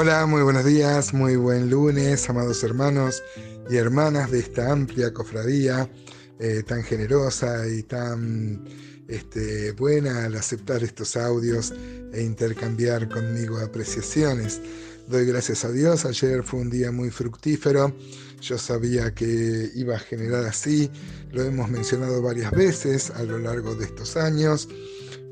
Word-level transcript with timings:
Hola, 0.00 0.26
muy 0.26 0.42
buenos 0.42 0.64
días, 0.64 1.12
muy 1.12 1.34
buen 1.34 1.70
lunes, 1.70 2.30
amados 2.30 2.62
hermanos 2.62 3.20
y 3.68 3.78
hermanas 3.78 4.30
de 4.30 4.38
esta 4.38 4.70
amplia 4.70 5.12
cofradía 5.12 5.90
eh, 6.38 6.62
tan 6.64 6.84
generosa 6.84 7.66
y 7.66 7.82
tan 7.82 8.64
este, 9.08 9.72
buena 9.72 10.26
al 10.26 10.36
aceptar 10.36 10.84
estos 10.84 11.16
audios 11.16 11.74
e 12.12 12.22
intercambiar 12.22 13.08
conmigo 13.08 13.58
apreciaciones. 13.58 14.60
Doy 15.08 15.26
gracias 15.26 15.64
a 15.64 15.72
Dios, 15.72 16.04
ayer 16.04 16.44
fue 16.44 16.60
un 16.60 16.70
día 16.70 16.92
muy 16.92 17.10
fructífero, 17.10 17.92
yo 18.40 18.56
sabía 18.56 19.12
que 19.12 19.68
iba 19.74 19.96
a 19.96 19.98
generar 19.98 20.44
así, 20.44 20.88
lo 21.32 21.42
hemos 21.42 21.68
mencionado 21.70 22.22
varias 22.22 22.52
veces 22.52 23.10
a 23.10 23.24
lo 23.24 23.36
largo 23.40 23.74
de 23.74 23.86
estos 23.86 24.16
años, 24.16 24.68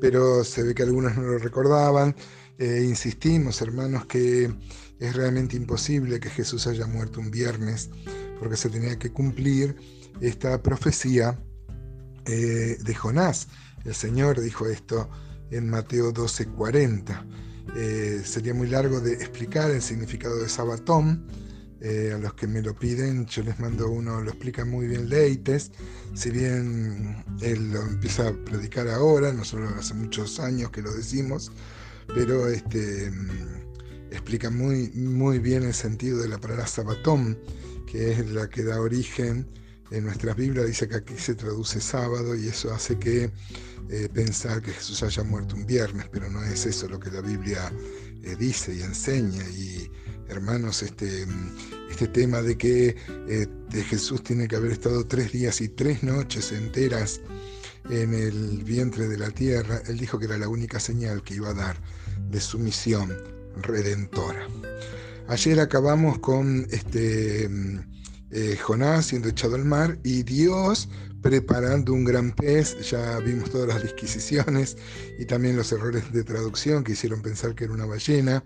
pero 0.01 0.43
se 0.43 0.63
ve 0.63 0.75
que 0.75 0.83
algunos 0.83 1.15
no 1.15 1.21
lo 1.21 1.37
recordaban. 1.37 2.13
Eh, 2.59 2.83
insistimos, 2.87 3.61
hermanos, 3.61 4.07
que 4.07 4.51
es 4.99 5.15
realmente 5.15 5.55
imposible 5.55 6.19
que 6.19 6.29
Jesús 6.29 6.65
haya 6.65 6.87
muerto 6.87 7.19
un 7.19 7.29
viernes, 7.29 7.91
porque 8.39 8.57
se 8.57 8.69
tenía 8.69 8.97
que 8.97 9.11
cumplir 9.11 9.75
esta 10.21 10.61
profecía 10.63 11.39
eh, 12.25 12.77
de 12.83 12.95
Jonás. 12.95 13.47
El 13.85 13.93
Señor 13.93 14.41
dijo 14.41 14.65
esto 14.65 15.07
en 15.51 15.69
Mateo 15.69 16.11
12:40. 16.11 17.25
Eh, 17.75 18.21
sería 18.25 18.55
muy 18.55 18.67
largo 18.67 19.01
de 19.01 19.13
explicar 19.13 19.69
el 19.69 19.81
significado 19.81 20.37
de 20.39 20.49
Sabatón. 20.49 21.27
a 21.79 22.17
los 22.17 22.33
que 22.33 22.47
me 22.47 22.63
lo 22.63 22.73
piden, 22.73 23.27
yo 23.27 23.43
les 23.43 23.59
mando 23.59 23.87
uno, 23.87 24.19
lo 24.19 24.31
explica 24.31 24.65
muy 24.65 24.87
bien 24.87 25.09
Leites. 25.09 25.71
Si 26.15 26.31
bien 26.31 27.23
él 27.41 27.71
lo 27.71 27.81
empieza 27.83 28.29
a 28.29 28.33
predicar 28.33 28.87
ahora, 28.87 29.31
nosotros 29.31 29.71
hace 29.77 29.93
muchos 29.93 30.39
años 30.39 30.71
que 30.71 30.81
lo 30.81 30.91
decimos, 30.91 31.51
pero 32.13 32.47
este, 32.47 33.11
explica 34.11 34.49
muy, 34.49 34.89
muy 34.91 35.39
bien 35.39 35.63
el 35.63 35.73
sentido 35.73 36.19
de 36.19 36.29
la 36.29 36.37
palabra 36.37 36.67
sabatón, 36.67 37.37
que 37.85 38.11
es 38.11 38.29
la 38.29 38.49
que 38.49 38.63
da 38.63 38.79
origen 38.81 39.47
en 39.91 40.03
nuestras 40.05 40.35
Biblias, 40.35 40.67
dice 40.67 40.87
que 40.87 40.95
aquí 40.95 41.13
se 41.17 41.35
traduce 41.35 41.79
sábado 41.79 42.35
y 42.35 42.47
eso 42.47 42.73
hace 42.73 42.97
que 42.99 43.31
eh, 43.89 44.09
pensar 44.13 44.61
que 44.61 44.71
Jesús 44.71 45.01
haya 45.03 45.23
muerto 45.23 45.55
un 45.55 45.65
viernes, 45.65 46.07
pero 46.11 46.29
no 46.29 46.43
es 46.43 46.65
eso 46.65 46.89
lo 46.89 46.99
que 46.99 47.09
la 47.09 47.21
Biblia 47.21 47.71
eh, 48.23 48.35
dice 48.37 48.75
y 48.75 48.81
enseña. 48.81 49.43
Y 49.49 49.89
hermanos, 50.27 50.83
este, 50.83 51.25
este 51.89 52.07
tema 52.07 52.41
de 52.41 52.57
que 52.57 52.97
eh, 53.29 53.47
de 53.69 53.83
Jesús 53.83 54.23
tiene 54.23 54.47
que 54.47 54.57
haber 54.57 54.73
estado 54.73 55.07
tres 55.07 55.31
días 55.31 55.61
y 55.61 55.69
tres 55.69 56.03
noches 56.03 56.51
enteras 56.51 57.21
en 57.89 58.13
el 58.13 58.63
vientre 58.63 59.07
de 59.07 59.17
la 59.17 59.31
tierra, 59.31 59.81
él 59.87 59.97
dijo 59.97 60.19
que 60.19 60.25
era 60.25 60.37
la 60.37 60.49
única 60.49 60.79
señal 60.79 61.23
que 61.23 61.35
iba 61.35 61.49
a 61.49 61.53
dar 61.53 61.77
de 62.29 62.39
su 62.41 62.59
misión 62.59 63.13
redentora. 63.61 64.47
Ayer 65.27 65.59
acabamos 65.59 66.19
con 66.19 66.67
este, 66.71 67.49
eh, 68.31 68.57
Jonás 68.61 69.07
siendo 69.07 69.29
echado 69.29 69.55
al 69.55 69.65
mar 69.65 69.99
y 70.03 70.23
Dios 70.23 70.89
preparando 71.21 71.93
un 71.93 72.05
gran 72.05 72.31
pez. 72.31 72.77
Ya 72.89 73.19
vimos 73.19 73.49
todas 73.49 73.67
las 73.67 73.83
disquisiciones 73.83 74.77
y 75.19 75.25
también 75.25 75.57
los 75.57 75.71
errores 75.71 76.11
de 76.11 76.23
traducción 76.23 76.83
que 76.83 76.93
hicieron 76.93 77.21
pensar 77.21 77.55
que 77.55 77.65
era 77.65 77.73
una 77.73 77.85
ballena. 77.85 78.43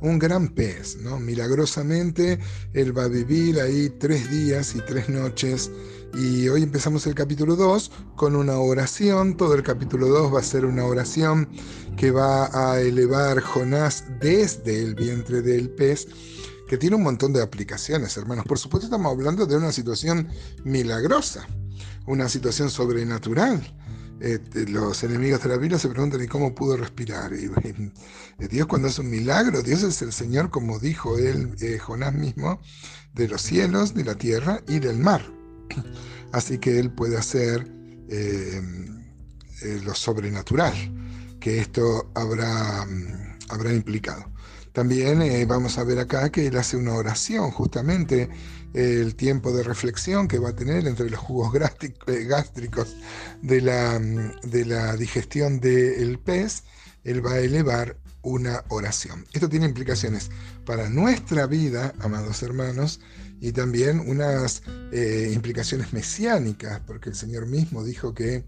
Un 0.00 0.18
gran 0.18 0.48
pez, 0.48 0.96
¿no? 0.96 1.18
Milagrosamente 1.18 2.38
él 2.72 2.96
va 2.96 3.04
a 3.04 3.08
vivir 3.08 3.60
ahí 3.60 3.90
tres 3.98 4.30
días 4.30 4.74
y 4.74 4.80
tres 4.80 5.08
noches. 5.08 5.70
Y 6.14 6.48
hoy 6.48 6.62
empezamos 6.62 7.06
el 7.06 7.14
capítulo 7.14 7.56
2 7.56 7.92
con 8.16 8.36
una 8.36 8.58
oración. 8.58 9.36
Todo 9.36 9.54
el 9.54 9.62
capítulo 9.62 10.08
2 10.08 10.34
va 10.34 10.40
a 10.40 10.42
ser 10.42 10.64
una 10.64 10.84
oración 10.84 11.48
que 11.96 12.10
va 12.10 12.50
a 12.52 12.80
elevar 12.80 13.40
Jonás 13.40 14.04
desde 14.20 14.82
el 14.82 14.94
vientre 14.94 15.42
del 15.42 15.70
pez 15.70 16.06
que 16.68 16.78
tiene 16.78 16.96
un 16.96 17.02
montón 17.02 17.32
de 17.32 17.42
aplicaciones, 17.42 18.16
hermanos. 18.16 18.44
Por 18.46 18.58
supuesto 18.58 18.86
estamos 18.86 19.12
hablando 19.12 19.46
de 19.46 19.56
una 19.56 19.72
situación 19.72 20.28
milagrosa 20.64 21.46
una 22.06 22.28
situación 22.28 22.70
sobrenatural. 22.70 23.60
Este, 24.20 24.66
los 24.66 25.02
enemigos 25.02 25.42
de 25.42 25.50
la 25.50 25.58
Biblia 25.58 25.78
se 25.78 25.88
preguntan 25.88 26.22
¿y 26.22 26.26
cómo 26.26 26.54
pudo 26.54 26.76
respirar? 26.76 27.32
Y, 28.38 28.48
Dios 28.48 28.66
cuando 28.66 28.88
hace 28.88 29.00
un 29.00 29.10
milagro, 29.10 29.62
Dios 29.62 29.82
es 29.82 30.02
el 30.02 30.12
Señor, 30.12 30.50
como 30.50 30.78
dijo 30.78 31.18
él, 31.18 31.54
eh, 31.60 31.78
Jonás 31.78 32.12
mismo, 32.12 32.60
de 33.14 33.28
los 33.28 33.40
cielos, 33.40 33.94
de 33.94 34.04
la 34.04 34.14
tierra 34.14 34.62
y 34.68 34.78
del 34.78 34.98
mar. 34.98 35.22
Así 36.32 36.58
que 36.58 36.78
Él 36.78 36.90
puede 36.90 37.16
hacer 37.16 37.66
eh, 38.10 38.60
eh, 39.62 39.80
lo 39.84 39.94
sobrenatural 39.94 40.74
que 41.40 41.60
esto 41.60 42.10
habrá, 42.14 42.86
habrá 43.48 43.72
implicado. 43.72 44.30
También 44.76 45.48
vamos 45.48 45.78
a 45.78 45.84
ver 45.84 45.98
acá 45.98 46.28
que 46.28 46.48
Él 46.48 46.56
hace 46.58 46.76
una 46.76 46.92
oración 46.92 47.50
justamente 47.50 48.28
el 48.74 49.14
tiempo 49.14 49.50
de 49.50 49.62
reflexión 49.62 50.28
que 50.28 50.38
va 50.38 50.50
a 50.50 50.54
tener 50.54 50.86
entre 50.86 51.08
los 51.08 51.18
jugos 51.18 51.50
eh, 51.54 52.24
gástricos 52.24 52.94
de 53.40 53.62
la, 53.62 53.98
de 53.98 54.64
la 54.66 54.94
digestión 54.96 55.60
del 55.60 56.18
pez, 56.18 56.64
él 57.04 57.24
va 57.24 57.32
a 57.32 57.38
elevar 57.38 57.96
una 58.20 58.64
oración. 58.68 59.24
Esto 59.32 59.48
tiene 59.48 59.64
implicaciones 59.64 60.30
para 60.66 60.90
nuestra 60.90 61.46
vida, 61.46 61.94
amados 62.00 62.42
hermanos, 62.42 63.00
y 63.40 63.52
también 63.52 64.00
unas 64.00 64.62
eh, 64.92 65.30
implicaciones 65.32 65.94
mesiánicas, 65.94 66.80
porque 66.86 67.08
el 67.08 67.14
Señor 67.14 67.46
mismo 67.46 67.82
dijo 67.82 68.12
que 68.12 68.44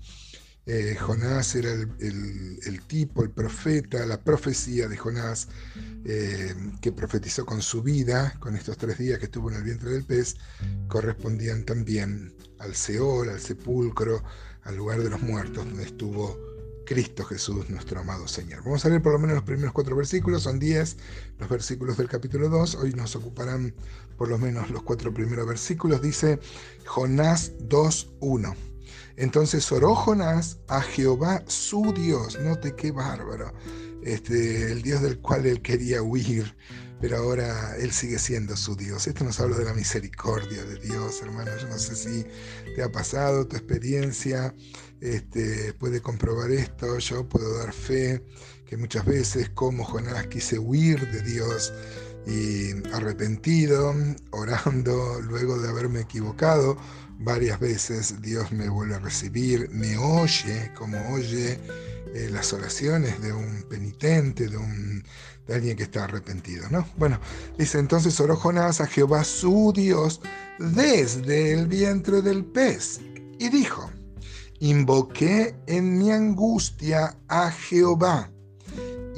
eh, 0.70 0.94
Jonás 1.00 1.54
era 1.54 1.72
el, 1.72 2.82
tipo, 2.86 3.22
el 3.22 3.30
profeta, 3.30 4.04
la 4.04 4.20
profecía 4.20 4.86
de 4.86 4.98
Jonás 4.98 5.48
eh, 6.04 6.54
que 6.82 6.92
profetizó 6.92 7.46
con 7.46 7.62
su 7.62 7.82
vida, 7.82 8.34
con 8.38 8.54
estos 8.54 8.76
tres 8.76 8.98
días 8.98 9.18
que 9.18 9.24
estuvo 9.24 9.50
en 9.50 9.56
el 9.56 9.62
vientre 9.62 9.90
del 9.90 10.04
pez, 10.04 10.36
correspondían 10.88 11.64
también 11.64 12.34
al 12.58 12.74
Seol, 12.74 13.30
al 13.30 13.40
sepulcro, 13.40 14.22
al 14.64 14.76
lugar 14.76 15.02
de 15.02 15.08
los 15.08 15.22
muertos, 15.22 15.64
donde 15.64 15.84
estuvo 15.84 16.38
Cristo 16.84 17.24
Jesús, 17.24 17.70
nuestro 17.70 18.00
amado 18.00 18.28
Señor. 18.28 18.62
Vamos 18.62 18.84
a 18.84 18.90
leer 18.90 19.00
por 19.00 19.14
lo 19.14 19.18
menos 19.18 19.36
los 19.36 19.44
primeros 19.44 19.72
cuatro 19.72 19.96
versículos, 19.96 20.42
son 20.42 20.58
diez 20.58 20.98
los 21.38 21.48
versículos 21.48 21.96
del 21.96 22.10
capítulo 22.10 22.50
2, 22.50 22.74
hoy 22.74 22.92
nos 22.92 23.16
ocuparán 23.16 23.74
por 24.18 24.28
lo 24.28 24.36
menos 24.36 24.68
los 24.68 24.82
cuatro 24.82 25.14
primeros 25.14 25.46
versículos, 25.46 26.02
dice 26.02 26.38
Jonás 26.84 27.52
2.1. 27.58 28.67
Entonces 29.18 29.70
oró 29.72 29.96
Jonás 29.96 30.58
a 30.68 30.80
Jehová 30.80 31.42
su 31.48 31.92
Dios, 31.92 32.38
note 32.40 32.76
qué 32.76 32.92
bárbaro, 32.92 33.52
este, 34.04 34.70
el 34.70 34.80
Dios 34.82 35.02
del 35.02 35.18
cual 35.18 35.44
él 35.44 35.60
quería 35.60 36.02
huir, 36.02 36.56
pero 37.00 37.16
ahora 37.16 37.76
él 37.78 37.90
sigue 37.90 38.20
siendo 38.20 38.56
su 38.56 38.76
Dios. 38.76 39.08
Esto 39.08 39.24
nos 39.24 39.40
habla 39.40 39.58
de 39.58 39.64
la 39.64 39.74
misericordia 39.74 40.64
de 40.64 40.78
Dios, 40.78 41.20
hermano. 41.20 41.50
Yo 41.60 41.66
no 41.66 41.78
sé 41.78 41.96
si 41.96 42.24
te 42.76 42.82
ha 42.84 42.92
pasado 42.92 43.46
tu 43.48 43.56
experiencia, 43.56 44.54
este, 45.00 45.72
puede 45.74 46.00
comprobar 46.00 46.52
esto, 46.52 46.98
yo 46.98 47.28
puedo 47.28 47.58
dar 47.58 47.72
fe 47.72 48.24
que 48.66 48.76
muchas 48.76 49.04
veces 49.04 49.50
como 49.50 49.84
Jonás 49.84 50.28
quise 50.28 50.60
huir 50.60 51.10
de 51.10 51.22
Dios 51.22 51.72
y 52.28 52.72
arrepentido, 52.92 53.94
orando, 54.30 55.20
luego 55.22 55.58
de 55.58 55.70
haberme 55.70 56.00
equivocado, 56.00 56.76
varias 57.18 57.58
veces 57.58 58.20
Dios 58.20 58.52
me 58.52 58.68
vuelve 58.68 58.96
a 58.96 58.98
recibir, 58.98 59.70
me 59.70 59.96
oye 59.96 60.70
como 60.76 60.98
oye 61.10 61.58
eh, 62.14 62.28
las 62.30 62.52
oraciones 62.52 63.20
de 63.22 63.32
un 63.32 63.62
penitente, 63.62 64.48
de, 64.48 64.58
un, 64.58 65.02
alguien 65.48 65.76
que 65.76 65.84
está 65.84 66.04
arrepentido. 66.04 66.66
¿no? 66.70 66.86
Bueno, 66.98 67.18
dice 67.56 67.78
entonces 67.78 68.20
oró 68.20 68.36
Jonás 68.36 68.82
a 68.82 68.86
Jehová 68.86 69.24
su 69.24 69.72
Dios 69.74 70.20
desde 70.58 71.52
el 71.54 71.66
vientre 71.66 72.20
del 72.20 72.44
pez 72.44 73.00
y 73.38 73.48
dijo, 73.48 73.90
invoqué 74.60 75.56
en 75.66 75.98
mi 75.98 76.10
angustia 76.10 77.16
a 77.28 77.50
Jehová 77.50 78.30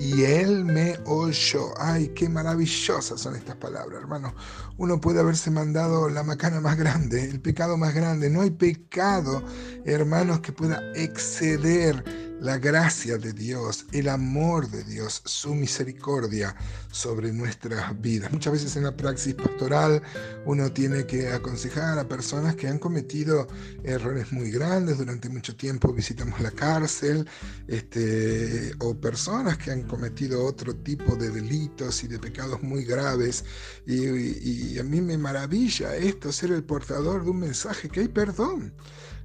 y 0.01 0.25
él 0.25 0.65
me 0.65 0.99
oyó. 1.05 1.75
Ay, 1.79 2.09
qué 2.15 2.31
maravillosas 2.31 3.21
son 3.21 3.37
estas 3.37 3.57
palabras, 3.57 4.01
hermano. 4.01 4.35
Uno 4.79 4.99
puede 4.99 5.21
haberse 5.21 5.51
mandado 5.51 6.09
la 6.09 6.23
macana 6.23 6.59
más 6.61 6.79
grande, 6.79 7.23
el 7.29 7.39
pecado 7.39 7.77
más 7.77 7.95
grande. 7.95 8.31
No 8.31 8.41
hay 8.41 8.51
pecado, 8.51 9.43
hermanos, 9.85 10.41
que 10.41 10.53
pueda 10.53 10.81
exceder 10.95 12.30
la 12.41 12.59
gracia 12.59 13.19
de 13.19 13.33
Dios, 13.33 13.87
el 13.93 14.09
amor 14.09 14.69
de 14.71 14.83
Dios, 14.85 15.23
su 15.27 15.55
misericordia 15.55 16.57
sobre 16.91 17.33
nuestras 17.33 18.01
vidas. 18.01 18.33
Muchas 18.33 18.55
veces 18.55 18.77
en 18.77 18.85
la 18.85 18.97
praxis 18.97 19.35
pastoral 19.35 20.03
uno 20.47 20.73
tiene 20.73 21.07
que 21.07 21.29
aconsejar 21.29 21.99
a 21.99 22.09
personas 22.09 22.57
que 22.57 22.67
han 22.67 22.79
cometido 22.79 23.47
errores 23.85 24.33
muy 24.33 24.51
grandes, 24.51 24.99
durante 24.99 25.29
mucho 25.29 25.55
tiempo 25.55 25.93
visitamos 25.93 26.41
la 26.41 26.51
cárcel, 26.51 27.29
este, 27.69 28.73
o 28.79 28.95
personas 28.95 29.59
que 29.59 29.71
han 29.71 29.83
cometido 29.83 30.45
otro 30.45 30.75
tipo 30.75 31.17
de 31.17 31.31
delitos 31.31 32.03
y 32.05 32.09
de 32.09 32.19
pecados 32.19 32.63
muy 32.63 32.85
graves. 32.85 33.45
Y, 33.87 34.73
y 34.73 34.79
a 34.79 34.83
mí 34.83 35.01
me 35.01 35.19
maravilla 35.19 35.95
esto, 35.95 36.33
ser 36.33 36.53
el 36.53 36.65
portador 36.65 37.25
de 37.25 37.31
un 37.31 37.41
mensaje 37.41 37.89
que 37.89 38.01
hay 38.01 38.09
perdón 38.09 38.73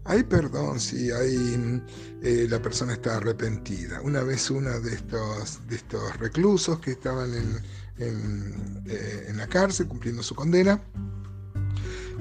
hay 0.06 0.24
perdón 0.24 0.80
si 0.80 1.12
hay, 1.12 1.82
eh, 2.22 2.48
la 2.50 2.62
persona 2.62 2.94
está 2.94 3.18
arrepentida. 3.18 4.02
Una 4.02 4.22
vez 4.22 4.50
uno 4.52 4.80
de 4.80 4.94
estos, 4.94 5.68
de 5.68 5.76
estos 5.76 6.18
reclusos 6.18 6.80
que 6.80 6.92
estaban 6.92 7.34
en, 7.34 7.62
en, 7.98 8.84
eh, 8.88 9.26
en 9.30 9.38
la 9.38 9.48
cárcel 9.48 9.88
cumpliendo 9.88 10.22
su 10.22 10.36
condena, 10.36 10.82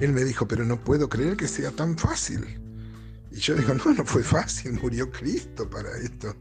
él 0.01 0.13
me 0.13 0.25
dijo, 0.25 0.49
pero 0.49 0.65
no 0.65 0.83
puedo 0.83 1.09
creer 1.09 1.37
que 1.37 1.47
sea 1.47 1.71
tan 1.71 1.97
fácil. 1.97 2.61
Y 3.31 3.37
yo 3.37 3.55
digo, 3.55 3.75
no, 3.75 3.93
no 3.93 4.05
fue 4.05 4.23
fácil, 4.23 4.73
murió 4.81 5.11
Cristo 5.11 5.69
para 5.69 5.97
esto. 5.99 6.35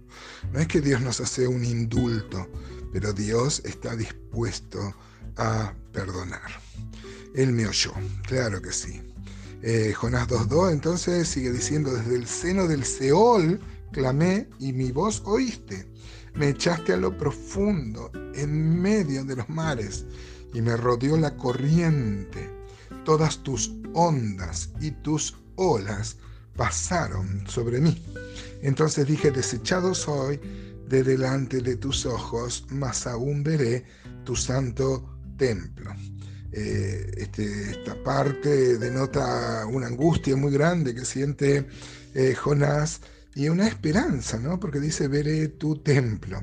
No 0.53 0.59
es 0.59 0.67
que 0.67 0.79
Dios 0.79 1.01
nos 1.01 1.19
hace 1.19 1.47
un 1.47 1.65
indulto, 1.65 2.47
pero 2.93 3.11
Dios 3.11 3.61
está 3.65 3.95
dispuesto 3.95 4.95
a 5.35 5.73
perdonar. 5.91 6.61
Él 7.35 7.51
me 7.51 7.67
oyó, 7.67 7.91
claro 8.27 8.61
que 8.61 8.71
sí. 8.71 9.12
Eh, 9.65 9.94
Jonás 9.94 10.27
2.2 10.27 10.74
entonces 10.74 11.25
sigue 11.30 11.50
diciendo, 11.50 11.94
desde 11.94 12.15
el 12.15 12.27
seno 12.27 12.68
del 12.68 12.83
Seol 12.83 13.62
clamé 13.94 14.50
y 14.60 14.74
mi 14.74 14.92
voz 14.92 15.21
oíste. 15.25 15.88
Me 16.36 16.50
echaste 16.50 16.92
a 16.92 16.98
lo 16.98 17.18
profundo, 17.18 18.12
en 18.36 18.81
medio 18.81 19.24
de 19.24 19.38
los 19.38 19.48
mares, 19.48 20.06
y 20.54 20.62
me 20.62 20.75
rodeó 20.75 21.15
la 21.15 21.38
corriente. 21.38 22.50
Todas 23.06 23.42
tus 23.42 23.71
ondas 23.94 24.71
y 24.81 24.92
tus 24.92 25.38
olas 25.56 26.18
pasaron 26.57 27.48
sobre 27.48 27.80
mí. 27.80 28.04
Entonces 28.63 29.07
dije, 29.07 29.31
desechado 29.31 29.95
soy 29.95 30.42
de 30.89 31.04
delante 31.04 31.62
de 31.62 31.77
tus 31.77 32.06
ojos, 32.06 32.65
mas 32.69 33.07
aún 33.07 33.44
veré 33.44 33.86
tu 34.25 34.36
santo 34.36 35.18
templo. 35.38 35.94
Eh, 36.55 37.11
este, 37.17 37.71
esta 37.71 37.95
parte 38.03 38.77
denota 38.77 39.65
una 39.65 39.88
angustia 39.88 40.35
muy 40.35 40.51
grande 40.51 40.94
que 40.94 41.03
siente 41.03 41.65
eh, 42.13 42.35
Jonás 42.35 43.01
y 43.35 43.50
una 43.50 43.68
esperanza, 43.68 44.38
¿no? 44.38 44.59
Porque 44.59 44.80
dice, 44.80 45.07
veré 45.07 45.47
tu 45.47 45.77
templo. 45.77 46.41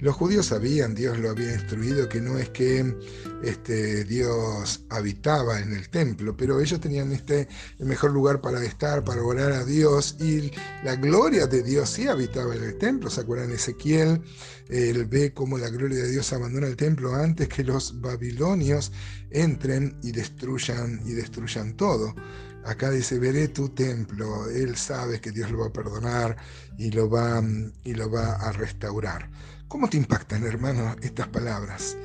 Los 0.00 0.14
judíos 0.14 0.46
sabían, 0.46 0.94
Dios 0.94 1.18
lo 1.18 1.30
había 1.30 1.52
instruido, 1.52 2.08
que 2.08 2.20
no 2.20 2.38
es 2.38 2.50
que 2.50 2.94
este, 3.42 4.04
Dios 4.04 4.84
habitaba 4.90 5.58
en 5.58 5.72
el 5.72 5.88
templo, 5.88 6.36
pero 6.36 6.60
ellos 6.60 6.80
tenían 6.80 7.10
este, 7.10 7.48
el 7.80 7.86
mejor 7.86 8.12
lugar 8.12 8.40
para 8.40 8.62
estar, 8.62 9.02
para 9.02 9.24
orar 9.24 9.50
a 9.50 9.64
Dios, 9.64 10.16
y 10.20 10.52
la 10.84 10.94
gloria 10.94 11.48
de 11.48 11.64
Dios 11.64 11.90
sí 11.90 12.06
habitaba 12.06 12.54
en 12.54 12.62
el 12.62 12.78
templo. 12.78 13.10
¿Se 13.10 13.22
acuerdan? 13.22 13.50
Ezequiel, 13.50 14.22
él 14.68 15.04
ve 15.06 15.32
cómo 15.32 15.58
la 15.58 15.68
gloria 15.68 15.98
de 15.98 16.10
Dios 16.12 16.32
abandona 16.32 16.68
el 16.68 16.76
templo 16.76 17.16
antes 17.16 17.48
que 17.48 17.64
los 17.64 18.00
babilonios 18.00 18.92
entren 19.30 19.98
y 20.04 20.12
destruyan, 20.12 21.00
y 21.04 21.12
destruyan 21.12 21.76
todo. 21.76 22.14
Acá 22.68 22.90
dice, 22.90 23.18
veré 23.18 23.48
tu 23.48 23.70
templo. 23.70 24.48
Él 24.50 24.76
sabe 24.76 25.20
que 25.20 25.32
Dios 25.32 25.50
lo 25.50 25.60
va 25.60 25.66
a 25.68 25.72
perdonar 25.72 26.36
y 26.76 26.90
lo 26.90 27.08
va, 27.08 27.42
y 27.82 27.94
lo 27.94 28.10
va 28.10 28.34
a 28.34 28.52
restaurar. 28.52 29.30
¿Cómo 29.68 29.88
te 29.88 29.96
impactan, 29.96 30.44
hermano, 30.44 30.94
estas 31.00 31.28
palabras? 31.28 31.96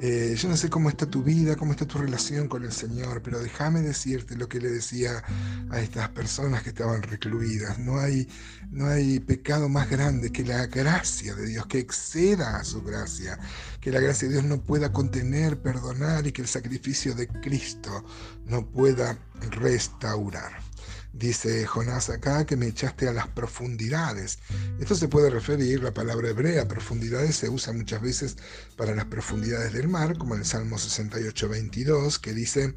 Eh, 0.00 0.36
yo 0.36 0.48
no 0.48 0.56
sé 0.56 0.70
cómo 0.70 0.88
está 0.88 1.06
tu 1.06 1.24
vida, 1.24 1.56
cómo 1.56 1.72
está 1.72 1.84
tu 1.84 1.98
relación 1.98 2.46
con 2.46 2.62
el 2.62 2.70
Señor, 2.70 3.20
pero 3.20 3.40
déjame 3.40 3.80
decirte 3.80 4.36
lo 4.36 4.48
que 4.48 4.60
le 4.60 4.70
decía 4.70 5.24
a 5.70 5.80
estas 5.80 6.08
personas 6.10 6.62
que 6.62 6.68
estaban 6.68 7.02
recluidas. 7.02 7.80
No 7.80 7.98
hay, 7.98 8.28
no 8.70 8.86
hay 8.86 9.18
pecado 9.18 9.68
más 9.68 9.90
grande 9.90 10.30
que 10.30 10.44
la 10.44 10.66
gracia 10.66 11.34
de 11.34 11.46
Dios, 11.46 11.66
que 11.66 11.80
exceda 11.80 12.58
a 12.58 12.64
su 12.64 12.82
gracia, 12.82 13.40
que 13.80 13.90
la 13.90 13.98
gracia 13.98 14.28
de 14.28 14.34
Dios 14.34 14.44
no 14.44 14.62
pueda 14.62 14.92
contener, 14.92 15.60
perdonar 15.60 16.26
y 16.28 16.32
que 16.32 16.42
el 16.42 16.48
sacrificio 16.48 17.14
de 17.14 17.26
Cristo 17.26 18.04
no 18.46 18.70
pueda 18.70 19.18
restaurar. 19.50 20.67
Dice 21.12 21.66
Jonás 21.66 22.10
acá 22.10 22.44
que 22.44 22.56
me 22.56 22.66
echaste 22.66 23.08
a 23.08 23.12
las 23.12 23.28
profundidades. 23.28 24.38
Esto 24.78 24.94
se 24.94 25.08
puede 25.08 25.30
referir, 25.30 25.82
la 25.82 25.94
palabra 25.94 26.28
hebrea, 26.28 26.68
profundidades, 26.68 27.36
se 27.36 27.48
usa 27.48 27.72
muchas 27.72 28.02
veces 28.02 28.36
para 28.76 28.94
las 28.94 29.06
profundidades 29.06 29.72
del 29.72 29.88
mar, 29.88 30.18
como 30.18 30.34
en 30.34 30.40
el 30.40 30.46
Salmo 30.46 30.78
68, 30.78 31.48
22, 31.48 32.18
que 32.18 32.34
dice, 32.34 32.74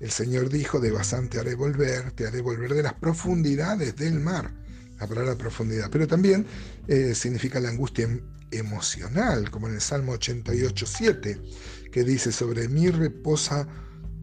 el 0.00 0.10
Señor 0.10 0.48
dijo, 0.48 0.80
de 0.80 0.90
Basán 0.90 1.28
te 1.28 1.38
haré 1.38 1.54
volver, 1.54 2.10
te 2.12 2.26
haré 2.26 2.40
volver 2.40 2.74
de 2.74 2.82
las 2.82 2.94
profundidades 2.94 3.94
del 3.96 4.18
mar. 4.18 4.52
La 4.98 5.06
palabra 5.06 5.36
profundidad, 5.36 5.90
pero 5.90 6.06
también 6.06 6.46
eh, 6.88 7.14
significa 7.14 7.60
la 7.60 7.68
angustia 7.68 8.04
em, 8.04 8.22
emocional, 8.50 9.50
como 9.50 9.68
en 9.68 9.74
el 9.74 9.80
Salmo 9.80 10.12
88, 10.12 10.86
7, 10.86 11.40
que 11.92 12.04
dice, 12.04 12.32
sobre 12.32 12.68
mí 12.68 12.88
reposa 12.90 13.68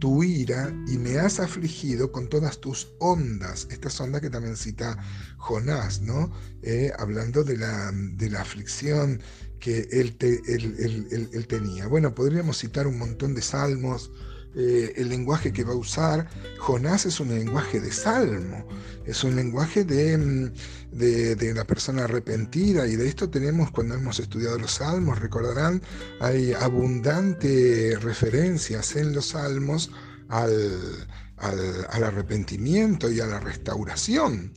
tu 0.02 0.24
ira 0.24 0.74
y 0.88 0.98
me 0.98 1.20
has 1.20 1.40
afligido 1.40 2.12
con 2.12 2.28
todas 2.28 2.60
tus 2.60 2.92
ondas. 3.00 3.68
Estas 3.70 4.02
ondas 4.02 4.20
que 4.20 4.32
también 4.32 4.58
cita 4.58 4.98
Jonás, 5.38 6.02
¿no? 6.02 6.32
Eh, 6.64 6.92
hablando 6.98 7.44
de 7.44 7.56
la, 7.56 7.92
de 7.94 8.32
la, 8.32 8.42
aflicción 8.42 9.22
que 9.60 9.88
él, 9.92 10.18
él, 10.20 11.48
tenía. 11.48 11.86
Bueno, 11.86 12.16
podríamos 12.16 12.58
citar 12.58 12.88
un 12.88 12.98
montón 12.98 13.36
de 13.36 13.44
salmos. 13.44 14.12
Eh, 14.54 14.94
el 14.98 15.08
lenguaje 15.08 15.54
que 15.54 15.64
va 15.64 15.72
a 15.72 15.78
usar 15.78 16.28
Jonás 16.60 17.06
es 17.06 17.22
un 17.22 17.30
lenguaje 17.30 17.80
de 17.80 17.90
salmo, 17.90 18.68
es 19.06 19.24
un 19.24 19.38
lenguaje 19.38 19.86
de, 19.86 20.18
mm, 20.18 20.52
de, 20.92 21.36
de, 21.36 21.54
la 21.54 21.64
persona 21.64 22.04
arrepentida 22.04 22.86
y 22.86 22.98
de 22.98 23.08
esto 23.08 23.30
tenemos 23.30 23.72
cuando 23.72 23.96
hemos 23.96 24.20
estudiado 24.20 24.60
los 24.60 24.74
salmos, 24.74 25.20
recordarán, 25.20 25.82
hay 26.20 26.52
abundantes 26.52 28.04
referencias 28.04 28.98
en 28.98 29.14
los 29.14 29.28
salmos 29.30 29.90
al, 30.28 31.08
al, 31.38 32.04
arrepentimiento 32.04 33.10
y 33.10 33.20
a 33.20 33.26
la 33.26 33.40
restauración. 33.40 34.52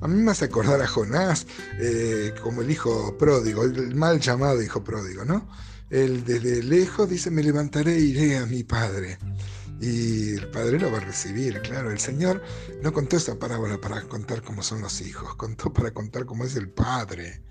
A 0.00 0.08
mí 0.08 0.22
me 0.22 0.30
hace 0.30 0.46
acordar 0.46 0.80
a 0.80 0.86
Jonás 0.86 1.46
eh, 1.78 2.34
como 2.42 2.62
el 2.62 2.70
hijo 2.70 3.16
pródigo, 3.18 3.64
el 3.64 3.94
mal 3.94 4.20
llamado 4.20 4.62
hijo 4.62 4.82
pródigo, 4.82 5.24
¿no? 5.24 5.48
Él 5.90 6.24
desde 6.24 6.62
lejos 6.62 7.10
dice, 7.10 7.30
me 7.30 7.42
levantaré 7.42 7.96
e 7.96 8.00
iré 8.00 8.38
a 8.38 8.46
mi 8.46 8.62
padre 8.62 9.18
y 9.80 10.34
el 10.34 10.50
padre 10.50 10.78
lo 10.78 10.92
va 10.92 10.98
a 10.98 11.00
recibir, 11.00 11.60
claro. 11.62 11.90
El 11.90 11.98
Señor 11.98 12.42
no 12.82 12.92
contó 12.92 13.16
esa 13.16 13.38
parábola 13.38 13.80
para 13.80 14.02
contar 14.02 14.42
cómo 14.42 14.62
son 14.62 14.82
los 14.82 15.00
hijos, 15.00 15.34
contó 15.36 15.72
para 15.72 15.92
contar 15.92 16.26
cómo 16.26 16.44
es 16.44 16.54
el 16.56 16.68
Padre. 16.68 17.42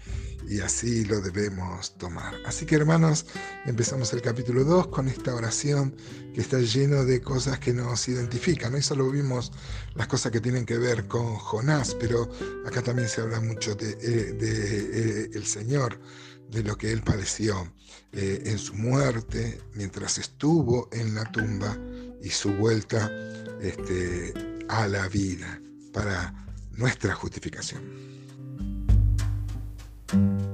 Y 0.48 0.62
así 0.62 1.06
lo 1.06 1.22
debemos 1.22 1.96
tomar. 1.98 2.36
Así 2.46 2.66
que 2.66 2.76
hermanos, 2.76 3.26
empezamos 3.66 4.14
el 4.14 4.22
capítulo 4.22 4.64
2 4.64 4.88
con 4.88 5.08
esta 5.08 5.36
oración 5.36 5.96
que 6.34 6.42
está 6.42 6.60
lleno 6.60 7.06
de 7.06 7.22
cosas 7.22 7.60
que 7.60 7.74
nos 7.74 8.08
identifican. 8.08 8.74
Hoy 8.74 8.82
solo 8.82 9.10
vimos 9.12 9.52
las 9.96 10.08
cosas 10.08 10.32
que 10.32 10.42
tienen 10.42 10.66
que 10.66 10.78
ver 10.78 11.08
con 11.08 11.36
Jonás, 11.36 11.96
pero 12.00 12.30
acá 12.66 12.82
también 12.82 13.10
se 13.10 13.22
habla 13.22 13.42
mucho 13.42 13.76
de, 13.76 13.92
eh, 13.92 14.38
eh, 14.42 15.30
el 15.34 15.46
Señor, 15.46 16.00
de 16.50 16.64
lo 16.64 16.78
que 16.78 16.92
él 16.92 17.04
padeció 17.04 17.72
eh, 18.12 18.42
en 18.46 18.58
su 18.58 18.74
muerte, 18.74 19.62
mientras 19.76 20.18
estuvo 20.18 20.90
en 20.92 21.14
la 21.14 21.32
tumba 21.32 21.78
y 22.24 22.30
su 22.30 22.52
vuelta 22.54 23.12
este, 23.62 24.34
a 24.68 24.88
la 24.88 25.08
vida 25.10 25.62
para 25.94 26.34
nuestra 26.72 27.14
justificación. 27.14 28.19
Thank 30.12 30.42
you. 30.42 30.49